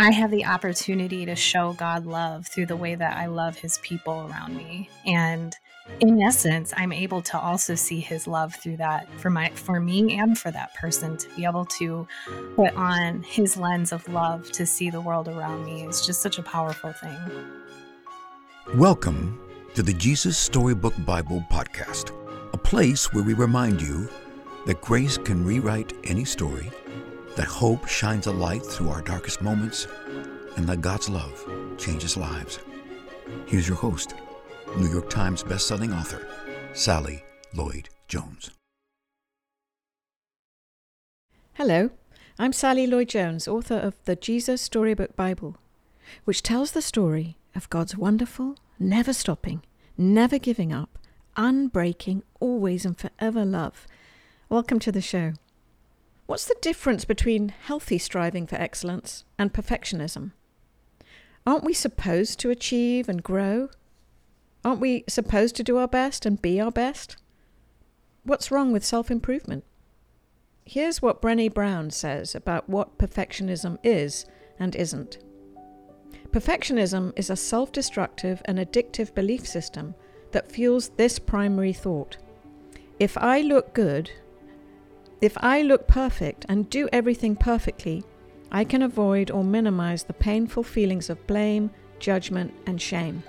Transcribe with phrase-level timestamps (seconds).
[0.00, 3.78] I have the opportunity to show God love through the way that I love his
[3.78, 4.88] people around me.
[5.04, 5.52] And
[5.98, 10.16] in essence, I'm able to also see his love through that for my for me
[10.16, 12.06] and for that person to be able to
[12.54, 16.38] put on his lens of love to see the world around me is just such
[16.38, 17.18] a powerful thing.
[18.76, 19.40] Welcome
[19.74, 22.12] to the Jesus Storybook Bible podcast,
[22.52, 24.08] a place where we remind you
[24.64, 26.70] that grace can rewrite any story
[27.38, 29.86] that hope shines a light through our darkest moments,
[30.56, 31.46] and that God's love
[31.78, 32.58] changes lives.
[33.46, 34.14] Here's your host,
[34.76, 36.26] New York Times bestselling author,
[36.72, 37.22] Sally
[37.54, 38.50] Lloyd Jones.
[41.52, 41.90] Hello,
[42.40, 45.58] I'm Sally Lloyd Jones, author of the Jesus Storybook Bible,
[46.24, 49.62] which tells the story of God's wonderful, never stopping,
[49.96, 50.98] never giving up,
[51.36, 53.86] unbreaking, always and forever love.
[54.48, 55.34] Welcome to the show.
[56.28, 60.32] What's the difference between healthy striving for excellence and perfectionism?
[61.46, 63.70] Aren't we supposed to achieve and grow?
[64.62, 67.16] Aren't we supposed to do our best and be our best?
[68.24, 69.64] What's wrong with self improvement?
[70.66, 74.26] Here's what Brené Brown says about what perfectionism is
[74.58, 75.16] and isn't.
[76.30, 79.94] Perfectionism is a self destructive and addictive belief system
[80.32, 82.18] that fuels this primary thought
[82.98, 84.10] If I look good,
[85.20, 88.04] if I look perfect and do everything perfectly,
[88.52, 93.22] I can avoid or minimize the painful feelings of blame, judgment, and shame.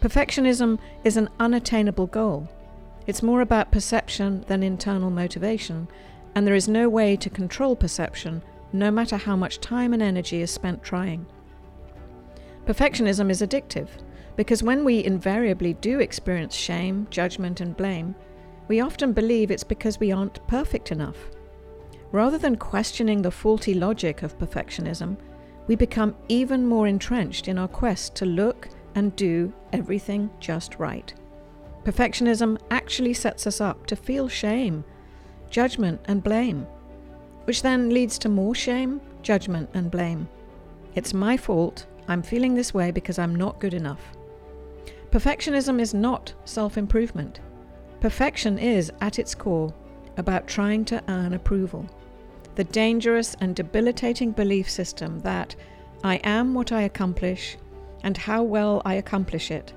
[0.00, 2.48] Perfectionism is an unattainable goal.
[3.06, 5.88] It's more about perception than internal motivation,
[6.34, 10.42] and there is no way to control perception, no matter how much time and energy
[10.42, 11.26] is spent trying.
[12.66, 13.88] Perfectionism is addictive
[14.36, 18.14] because when we invariably do experience shame, judgment, and blame,
[18.68, 21.16] we often believe it's because we aren't perfect enough.
[22.12, 25.16] Rather than questioning the faulty logic of perfectionism,
[25.66, 31.12] we become even more entrenched in our quest to look and do everything just right.
[31.84, 34.84] Perfectionism actually sets us up to feel shame,
[35.50, 36.66] judgment, and blame,
[37.44, 40.28] which then leads to more shame, judgment, and blame.
[40.94, 41.86] It's my fault.
[42.08, 44.00] I'm feeling this way because I'm not good enough.
[45.10, 47.40] Perfectionism is not self improvement.
[48.00, 49.74] Perfection is, at its core,
[50.16, 51.86] about trying to earn approval.
[52.54, 55.54] The dangerous and debilitating belief system that
[56.04, 57.56] I am what I accomplish
[58.04, 59.72] and how well I accomplish it.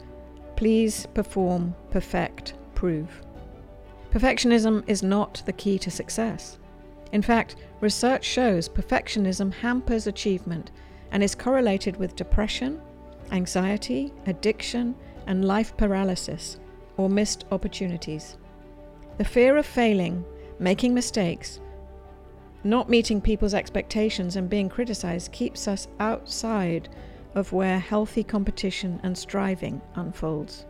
[0.55, 3.21] Please perform, perfect, prove.
[4.11, 6.59] Perfectionism is not the key to success.
[7.11, 10.71] In fact, research shows perfectionism hampers achievement
[11.11, 12.79] and is correlated with depression,
[13.31, 14.95] anxiety, addiction,
[15.27, 16.57] and life paralysis,
[17.01, 18.38] or missed opportunities.
[19.17, 20.23] The fear of failing,
[20.59, 21.59] making mistakes,
[22.63, 26.90] not meeting people's expectations, and being criticized keeps us outside
[27.34, 30.66] of where healthy competition and striving unfolds.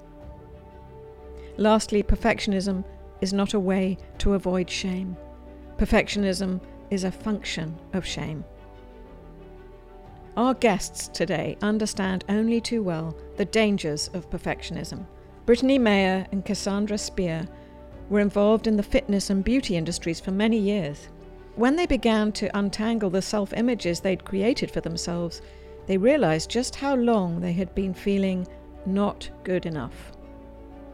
[1.58, 2.86] Lastly, perfectionism
[3.20, 5.18] is not a way to avoid shame.
[5.78, 8.46] Perfectionism is a function of shame.
[10.38, 15.06] Our guests today understand only too well the dangers of perfectionism
[15.52, 17.46] Brittany Maher and Cassandra Speer
[18.10, 21.10] were involved in the fitness and beauty industries for many years.
[21.58, 25.42] When they began to untangle the self images they'd created for themselves,
[25.88, 28.48] they realized just how long they had been feeling
[28.86, 30.14] not good enough.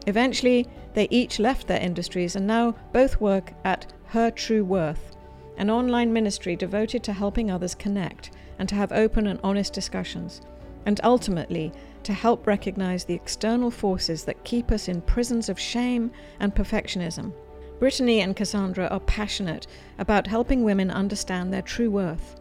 [0.08, 5.16] Eventually, they each left their industries and now both work at Her True Worth,
[5.56, 10.40] an online ministry devoted to helping others connect and to have open and honest discussions,
[10.84, 11.72] and ultimately
[12.04, 16.10] to help recognize the external forces that keep us in prisons of shame
[16.40, 17.32] and perfectionism.
[17.78, 19.66] Brittany and Cassandra are passionate
[19.98, 22.36] about helping women understand their true worth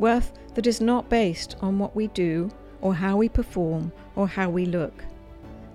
[0.00, 2.50] worth that is not based on what we do
[2.80, 5.04] or how we perform or how we look.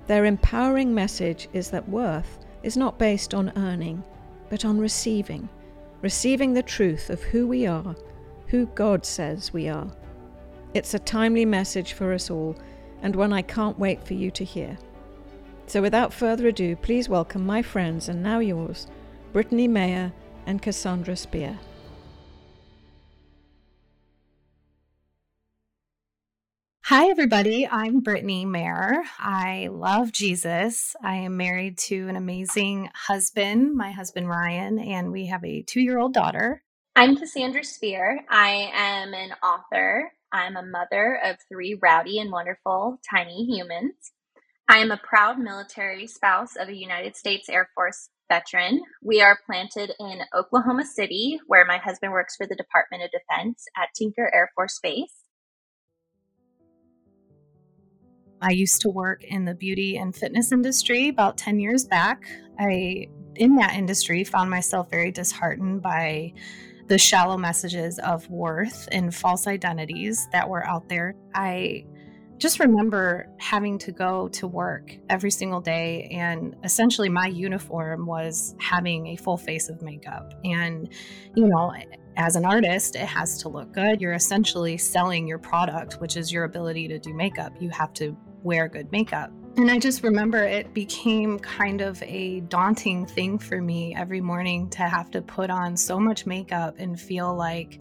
[0.08, 4.04] Their empowering message is that worth is not based on earning,
[4.50, 5.48] but on receiving,
[6.02, 7.96] receiving the truth of who we are,
[8.48, 9.88] who God says we are.
[10.74, 12.56] It's a timely message for us all
[13.06, 14.80] and one I can't wait for you to hear.
[15.68, 18.88] So, without further ado, please welcome my friends and now yours,
[19.32, 20.12] Brittany Maher
[20.48, 21.60] and Cassandra Speer.
[26.86, 27.68] Hi, everybody.
[27.68, 29.04] I'm Brittany Maher.
[29.20, 30.96] I love Jesus.
[31.04, 35.82] I am married to an amazing husband, my husband Ryan, and we have a two
[35.82, 36.64] year old daughter.
[36.96, 38.22] I'm Cassandra Speer.
[38.32, 44.12] I am an author, I'm a mother of three rowdy and wonderful tiny humans.
[44.68, 48.82] I am a proud military spouse of a United States Air Force veteran.
[49.02, 53.64] We are planted in Oklahoma City, where my husband works for the Department of Defense
[53.78, 55.14] at Tinker Air Force Base.
[58.42, 62.26] I used to work in the beauty and fitness industry about 10 years back.
[62.60, 66.34] I, in that industry, found myself very disheartened by
[66.88, 71.16] the shallow messages of worth and false identities that were out there.
[71.34, 71.86] I
[72.38, 78.56] just remember having to go to work every single day and essentially my uniform was
[78.60, 80.34] having a full face of makeup.
[80.44, 80.90] And
[81.36, 81.74] you know
[82.18, 84.02] as an artist it has to look good.
[84.02, 87.54] You're essentially selling your product which is your ability to do makeup.
[87.60, 92.42] You have to wear good makeup and I just remember it became kind of a
[92.42, 97.00] daunting thing for me every morning to have to put on so much makeup and
[97.00, 97.80] feel like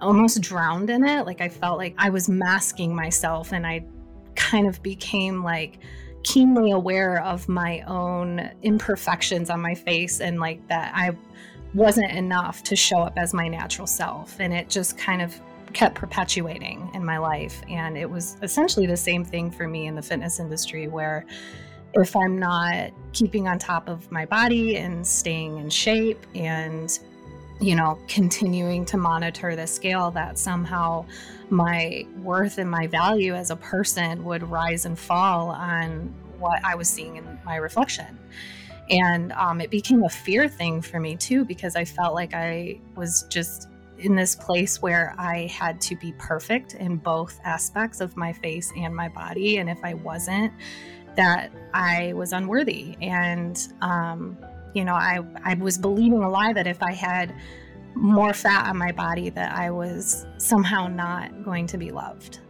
[0.00, 1.26] almost drowned in it.
[1.26, 3.84] Like I felt like I was masking myself and I
[4.36, 5.78] kind of became like
[6.22, 11.16] keenly aware of my own imperfections on my face and like that I
[11.74, 14.38] wasn't enough to show up as my natural self.
[14.38, 15.38] And it just kind of
[15.74, 17.62] kept perpetuating in my life.
[17.68, 21.26] And it was essentially the same thing for me in the fitness industry where
[21.94, 26.98] if I'm not keeping on top of my body and staying in shape and
[27.60, 31.04] you know, continuing to monitor the scale that somehow
[31.50, 36.74] my worth and my value as a person would rise and fall on what I
[36.74, 38.18] was seeing in my reflection.
[38.90, 42.80] And um, it became a fear thing for me too, because I felt like I
[42.96, 43.68] was just
[43.98, 48.72] in this place where I had to be perfect in both aspects of my face
[48.76, 49.58] and my body.
[49.58, 50.52] And if I wasn't,
[51.16, 52.96] that I was unworthy.
[53.00, 54.36] And, um,
[54.74, 57.34] you know, I, I was believing a lie that if I had
[57.94, 62.40] more fat on my body, that I was somehow not going to be loved.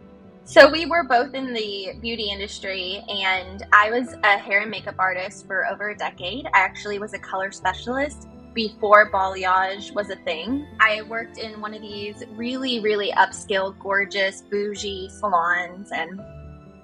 [0.47, 4.93] So we were both in the beauty industry, and I was a hair and makeup
[4.99, 6.45] artist for over a decade.
[6.47, 10.65] I actually was a color specialist before balayage was a thing.
[10.79, 16.19] I worked in one of these really, really upscale, gorgeous, bougie salons and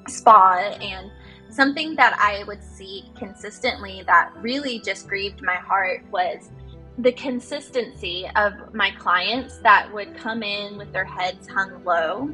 [0.07, 1.09] spa, and
[1.49, 6.51] something that I would see consistently that really just grieved my heart was
[6.97, 12.33] the consistency of my clients that would come in with their heads hung low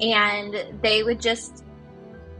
[0.00, 1.64] and they would just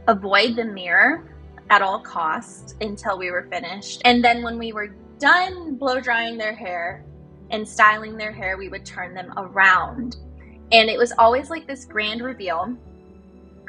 [0.07, 1.35] avoid the mirror
[1.69, 4.01] at all costs until we were finished.
[4.05, 7.03] And then when we were done blow drying their hair
[7.51, 10.17] and styling their hair, we would turn them around.
[10.71, 12.75] And it was always like this grand reveal.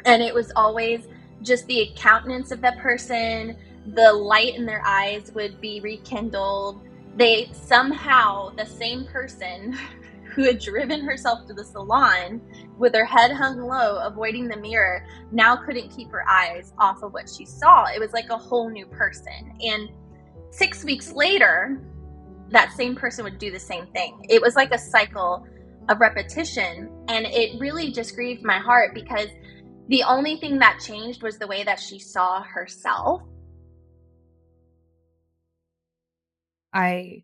[0.05, 1.07] And it was always
[1.41, 3.57] just the countenance of that person,
[3.93, 6.81] the light in their eyes would be rekindled.
[7.15, 9.77] They somehow, the same person
[10.35, 12.41] who had driven herself to the salon
[12.77, 17.13] with her head hung low, avoiding the mirror, now couldn't keep her eyes off of
[17.13, 17.85] what she saw.
[17.85, 19.53] It was like a whole new person.
[19.61, 19.89] And
[20.51, 21.81] six weeks later,
[22.49, 24.25] that same person would do the same thing.
[24.29, 25.47] It was like a cycle
[25.89, 26.89] of repetition.
[27.07, 29.27] And it really just grieved my heart because
[29.87, 33.21] the only thing that changed was the way that she saw herself.
[36.73, 37.23] I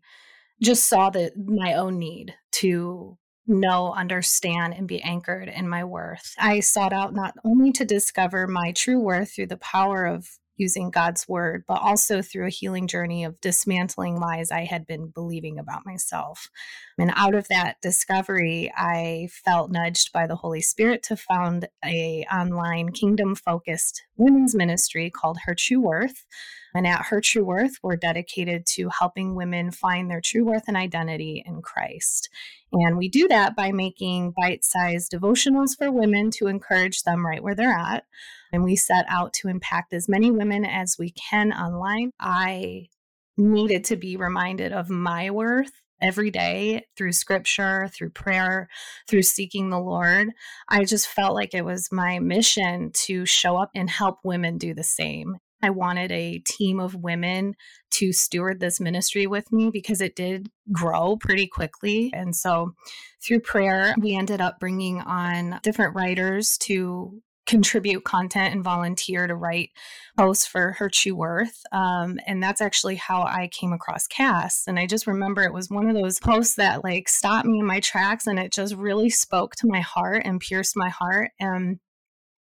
[0.60, 3.16] just saw that my own need to
[3.46, 6.34] know, understand, and be anchored in my worth.
[6.38, 10.90] I sought out not only to discover my true worth through the power of using
[10.90, 15.58] God's word, but also through a healing journey of dismantling lies I had been believing
[15.58, 16.50] about myself.
[16.98, 22.26] And out of that discovery, I felt nudged by the Holy Spirit to found a
[22.32, 26.26] online kingdom focused women's ministry called Her True Worth.
[26.74, 30.76] And at Her True Worth, we're dedicated to helping women find their true worth and
[30.76, 32.28] identity in Christ.
[32.72, 37.42] And we do that by making bite sized devotionals for women to encourage them right
[37.42, 38.04] where they're at.
[38.52, 42.10] And we set out to impact as many women as we can online.
[42.18, 42.88] I
[43.36, 48.68] needed to be reminded of my worth every day through scripture, through prayer,
[49.08, 50.28] through seeking the Lord.
[50.68, 54.74] I just felt like it was my mission to show up and help women do
[54.74, 55.38] the same.
[55.60, 57.54] I wanted a team of women
[57.92, 62.12] to steward this ministry with me because it did grow pretty quickly.
[62.14, 62.74] And so
[63.20, 69.34] through prayer, we ended up bringing on different writers to contribute content and volunteer to
[69.34, 69.70] write
[70.18, 74.78] posts for her true worth um, and that's actually how i came across cass and
[74.78, 77.80] i just remember it was one of those posts that like stopped me in my
[77.80, 81.80] tracks and it just really spoke to my heart and pierced my heart and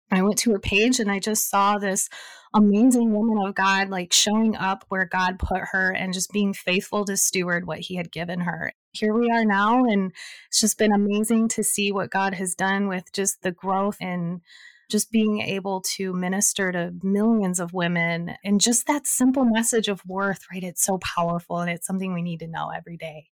[0.09, 2.07] I went to her page and I just saw this
[2.53, 7.03] amazing woman of God, like showing up where God put her and just being faithful
[7.05, 8.71] to steward what He had given her.
[8.93, 10.13] Here we are now, and
[10.47, 14.41] it's just been amazing to see what God has done with just the growth and
[14.89, 20.01] just being able to minister to millions of women and just that simple message of
[20.05, 20.63] worth, right?
[20.63, 23.29] It's so powerful and it's something we need to know every day.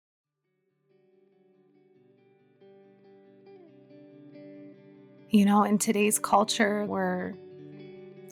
[5.31, 7.35] You know, in today's culture, we're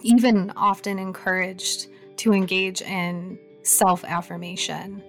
[0.02, 5.02] even often encouraged to engage in self affirmation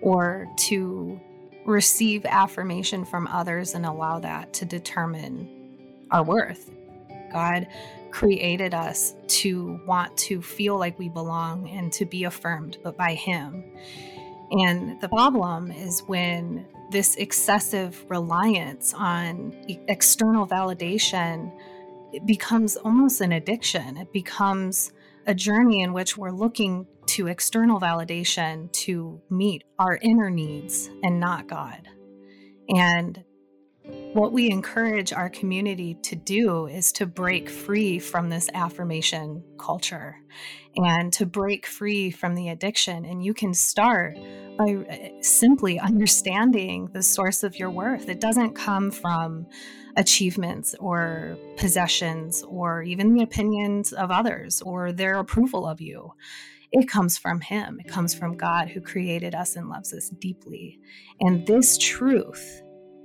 [0.00, 1.20] or to
[1.66, 6.70] receive affirmation from others and allow that to determine our worth.
[7.34, 7.66] God
[8.10, 13.12] created us to want to feel like we belong and to be affirmed but by
[13.14, 13.64] him.
[14.52, 19.52] And the problem is when this excessive reliance on
[19.88, 21.52] external validation
[22.24, 23.96] becomes almost an addiction.
[23.96, 24.92] It becomes
[25.26, 31.18] a journey in which we're looking to external validation to meet our inner needs and
[31.18, 31.88] not God.
[32.68, 33.24] And
[34.14, 40.16] what we encourage our community to do is to break free from this affirmation culture
[40.76, 43.04] and to break free from the addiction.
[43.04, 44.16] And you can start
[44.56, 48.08] by uh, simply understanding the source of your worth.
[48.08, 49.46] It doesn't come from
[49.96, 56.12] achievements or possessions or even the opinions of others or their approval of you.
[56.70, 57.80] It comes from Him.
[57.84, 60.78] It comes from God who created us and loves us deeply.
[61.20, 62.62] And this truth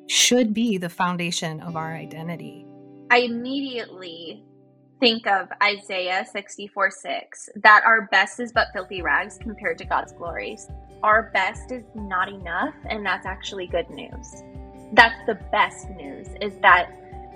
[0.10, 2.66] should be the foundation of our identity.
[3.12, 4.44] I immediately
[5.00, 10.12] think of Isaiah 64 6 that our best is but filthy rags compared to God's
[10.14, 10.68] glories.
[11.04, 14.44] Our best is not enough, and that's actually good news.
[14.94, 16.92] That's the best news is that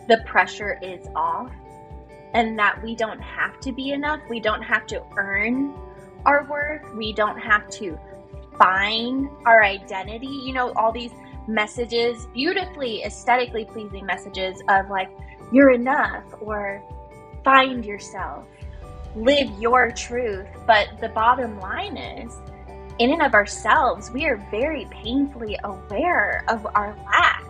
[0.07, 1.51] the pressure is off
[2.33, 4.19] and that we don't have to be enough.
[4.29, 5.75] We don't have to earn
[6.25, 6.91] our worth.
[6.95, 7.99] We don't have to
[8.57, 10.25] find our identity.
[10.25, 11.11] You know, all these
[11.47, 15.09] messages, beautifully aesthetically pleasing messages of like,
[15.51, 16.81] you're enough or
[17.43, 18.45] find yourself,
[19.15, 20.47] live your truth.
[20.65, 22.35] But the bottom line is,
[22.99, 27.43] in and of ourselves, we are very painfully aware of our lack.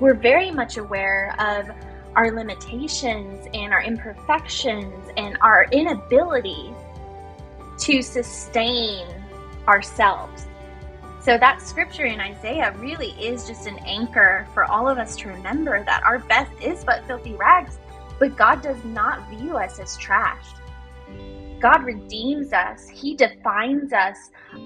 [0.00, 1.70] We're very much aware of
[2.16, 6.72] our limitations and our imperfections and our inability
[7.78, 9.06] to sustain
[9.68, 10.45] ourselves.
[11.26, 15.28] So, that scripture in Isaiah really is just an anchor for all of us to
[15.28, 17.80] remember that our best is but filthy rags,
[18.20, 20.60] but God does not view us as trashed.
[21.60, 24.16] God redeems us, He defines us.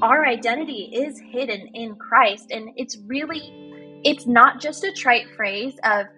[0.02, 2.50] Our identity is hidden in Christ.
[2.50, 6.08] And it's really, it's not just a trite phrase of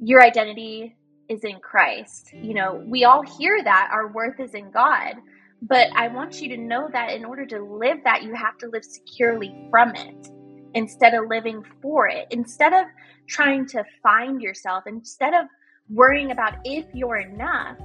[0.00, 0.96] your identity
[1.30, 2.30] is in Christ.
[2.34, 5.14] You know, we all hear that our worth is in God.
[5.62, 8.68] But I want you to know that in order to live that, you have to
[8.68, 10.28] live securely from it
[10.74, 12.26] instead of living for it.
[12.30, 12.86] Instead of
[13.26, 15.46] trying to find yourself, instead of
[15.88, 17.78] worrying about if you're enough,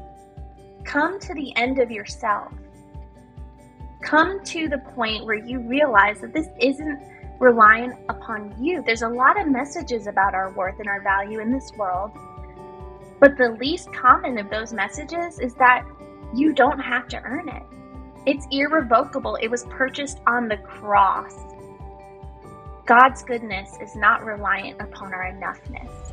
[0.84, 2.52] come to the end of yourself.
[4.02, 7.00] Come to the point where you realize that this isn't
[7.40, 8.84] relying upon you.
[8.86, 12.12] There's a lot of messages about our worth and our value in this world.
[13.20, 15.84] But the least common of those messages is that
[16.34, 17.64] you don't have to earn it.
[18.26, 19.38] It's irrevocable.
[19.42, 21.34] It was purchased on the cross.
[22.86, 26.12] God's goodness is not reliant upon our enoughness.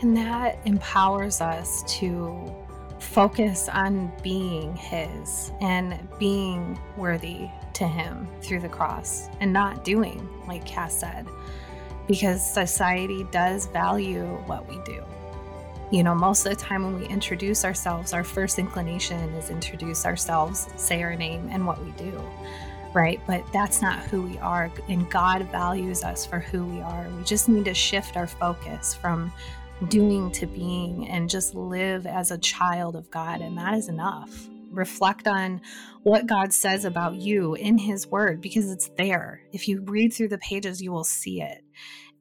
[0.00, 2.54] And that empowers us to
[3.00, 10.28] focus on being His and being worthy to Him through the cross and not doing,
[10.46, 11.26] like Cass said,
[12.06, 15.04] because society does value what we do.
[15.90, 20.04] You know, most of the time when we introduce ourselves, our first inclination is introduce
[20.04, 22.20] ourselves, say our name, and what we do,
[22.92, 23.18] right?
[23.26, 24.70] But that's not who we are.
[24.90, 27.06] And God values us for who we are.
[27.16, 29.32] We just need to shift our focus from
[29.88, 33.40] doing to being and just live as a child of God.
[33.40, 34.48] And that is enough.
[34.70, 35.62] Reflect on
[36.02, 39.40] what God says about you in His Word because it's there.
[39.52, 41.64] If you read through the pages, you will see it.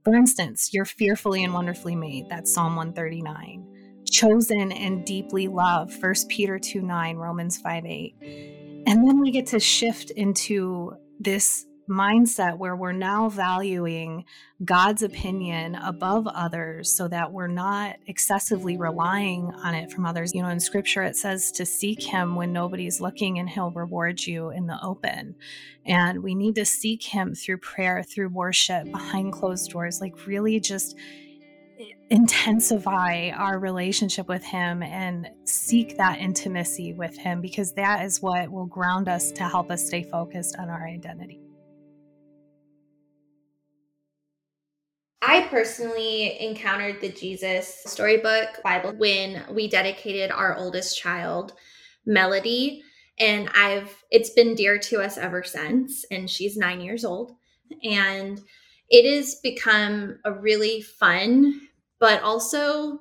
[0.07, 2.29] For instance, you're fearfully and wonderfully made.
[2.29, 4.01] That's Psalm 139.
[4.09, 6.01] Chosen and deeply loved.
[6.01, 8.15] 1 Peter 2 9, Romans 5 8.
[8.87, 14.25] And then we get to shift into this mindset where we're now valuing
[14.63, 20.33] God's opinion above others so that we're not excessively relying on it from others.
[20.33, 24.25] You know, in scripture, it says to seek Him when nobody's looking and He'll reward
[24.25, 25.35] you in the open.
[25.85, 30.59] And we need to seek Him through prayer, through worship, behind closed doors, like really
[30.59, 30.95] just
[32.09, 38.49] intensify our relationship with him and seek that intimacy with him because that is what
[38.49, 41.46] will ground us to help us stay focused on our identity.
[45.29, 51.51] I personally encountered the Jesus Storybook Bible when we dedicated our oldest child,
[52.05, 52.81] Melody,
[53.19, 57.33] and I've it's been dear to us ever since and she's 9 years old.
[57.83, 58.39] And
[58.89, 61.59] it has become a really fun
[61.99, 62.99] but also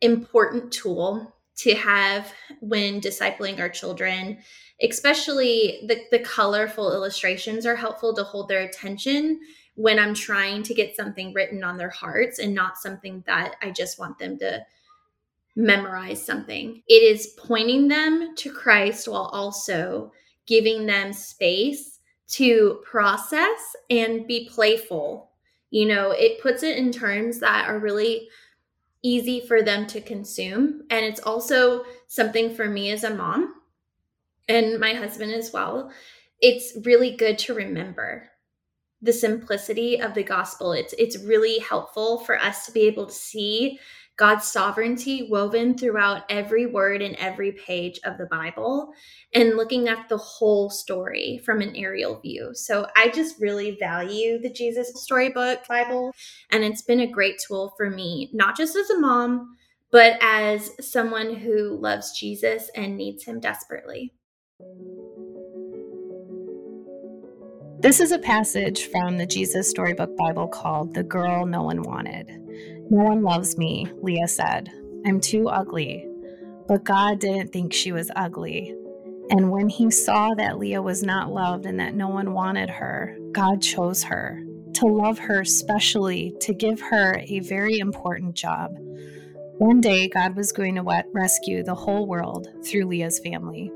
[0.00, 4.38] important tool to have when discipling our children
[4.80, 9.40] especially the, the colorful illustrations are helpful to hold their attention
[9.78, 13.70] when i'm trying to get something written on their hearts and not something that i
[13.70, 14.64] just want them to
[15.56, 20.12] memorize something it is pointing them to christ while also
[20.46, 25.30] giving them space to process and be playful
[25.70, 28.28] you know it puts it in terms that are really
[29.02, 30.82] easy for them to consume.
[30.90, 33.54] And it's also something for me as a mom
[34.48, 35.90] and my husband as well.
[36.40, 38.30] It's really good to remember
[39.02, 40.72] the simplicity of the gospel.
[40.72, 43.78] It's it's really helpful for us to be able to see
[44.18, 48.92] God's sovereignty woven throughout every word and every page of the Bible
[49.32, 52.50] and looking at the whole story from an aerial view.
[52.52, 56.12] So I just really value the Jesus Storybook Bible,
[56.50, 59.56] and it's been a great tool for me, not just as a mom,
[59.92, 64.12] but as someone who loves Jesus and needs him desperately.
[67.80, 72.28] This is a passage from the Jesus Storybook Bible called The Girl No One Wanted.
[72.90, 74.68] No one loves me, Leah said.
[75.06, 76.04] I'm too ugly.
[76.66, 78.74] But God didn't think she was ugly.
[79.30, 83.16] And when he saw that Leah was not loved and that no one wanted her,
[83.30, 84.42] God chose her
[84.74, 88.72] to love her specially, to give her a very important job.
[89.58, 93.70] One day, God was going to rescue the whole world through Leah's family.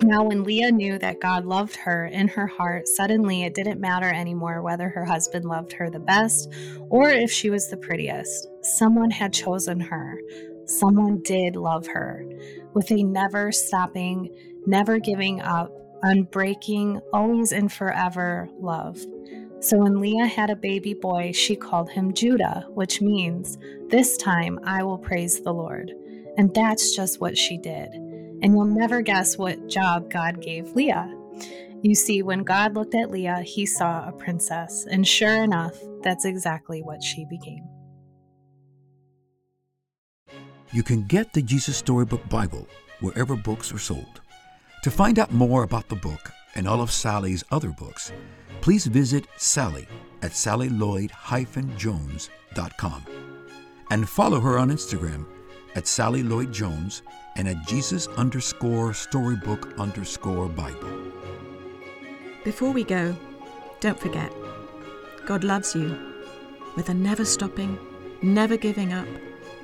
[0.00, 4.08] Now, when Leah knew that God loved her in her heart, suddenly it didn't matter
[4.08, 6.52] anymore whether her husband loved her the best
[6.88, 8.46] or if she was the prettiest.
[8.62, 10.20] Someone had chosen her.
[10.66, 12.24] Someone did love her
[12.74, 14.30] with a never stopping,
[14.66, 15.72] never giving up,
[16.04, 19.00] unbreaking, always and forever love.
[19.60, 24.60] So when Leah had a baby boy, she called him Judah, which means, This time
[24.62, 25.90] I will praise the Lord.
[26.36, 28.07] And that's just what she did
[28.42, 31.14] and you'll never guess what job God gave Leah.
[31.82, 36.24] You see, when God looked at Leah, he saw a princess, and sure enough, that's
[36.24, 37.64] exactly what she became.
[40.72, 42.66] You can get the Jesus Storybook Bible
[43.00, 44.20] wherever books are sold.
[44.82, 48.12] To find out more about the book and all of Sally's other books,
[48.60, 49.88] please visit Sally
[50.22, 53.06] at sallylloyd-jones.com
[53.90, 55.26] and follow her on Instagram
[55.78, 57.02] at Sally Lloyd Jones
[57.36, 61.12] and at Jesus underscore storybook underscore Bible.
[62.42, 63.14] Before we go,
[63.78, 64.32] don't forget
[65.24, 65.96] God loves you
[66.74, 67.78] with a never stopping,
[68.22, 69.06] never giving up,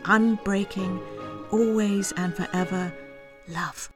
[0.04, 1.02] unbreaking,
[1.50, 2.92] always and forever
[3.48, 3.90] love.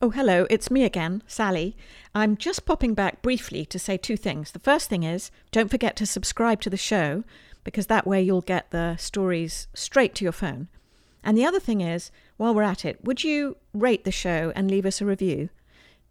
[0.00, 1.76] Oh, hello, it's me again, Sally.
[2.16, 4.50] I'm just popping back briefly to say two things.
[4.50, 7.22] The first thing is don't forget to subscribe to the show
[7.64, 10.68] because that way you'll get the stories straight to your phone.
[11.22, 14.70] And the other thing is, while we're at it, would you rate the show and
[14.70, 15.50] leave us a review?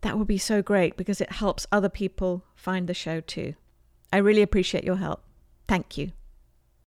[0.02, 3.56] That would be so great because it helps other people find the show too.
[4.12, 5.24] I really appreciate your help.
[5.68, 6.12] Thank you.